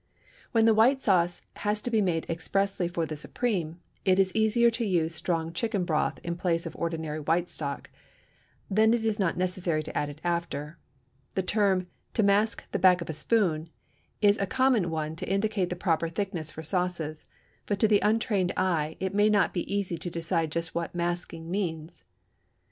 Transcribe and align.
When 0.51 0.65
the 0.65 0.73
white 0.73 1.03
sauce 1.03 1.43
has 1.57 1.79
to 1.83 1.91
be 1.91 2.01
made 2.01 2.27
expressly 2.27 2.87
for 2.87 3.05
the 3.05 3.13
suprême, 3.13 3.75
it 4.03 4.17
is 4.17 4.35
easier 4.35 4.71
to 4.71 4.83
use 4.83 5.13
strong 5.13 5.53
chicken 5.53 5.85
broth 5.85 6.17
in 6.23 6.37
place 6.37 6.65
of 6.65 6.75
ordinary 6.75 7.19
white 7.19 7.51
stock; 7.51 7.87
then 8.67 8.95
it 8.95 9.05
is 9.05 9.19
not 9.19 9.37
necessary 9.37 9.83
to 9.83 9.95
add 9.95 10.09
it 10.09 10.19
after. 10.23 10.79
The 11.35 11.43
term 11.43 11.85
"to 12.15 12.23
mask 12.23 12.63
the 12.71 12.79
back 12.79 13.01
of 13.01 13.11
a 13.11 13.13
spoon" 13.13 13.69
is 14.23 14.39
a 14.39 14.47
common 14.47 14.89
one 14.89 15.15
to 15.17 15.29
indicate 15.31 15.69
the 15.69 15.75
proper 15.75 16.09
thickness 16.09 16.49
for 16.49 16.63
sauces, 16.63 17.27
but 17.67 17.77
to 17.79 17.87
the 17.87 17.99
untrained 18.01 18.53
eye 18.57 18.97
it 18.99 19.13
may 19.13 19.29
not 19.29 19.53
be 19.53 19.71
easy 19.71 19.99
to 19.99 20.09
decide 20.09 20.51
just 20.51 20.73
what 20.73 20.95
"masking" 20.95 21.51
means. 21.51 22.05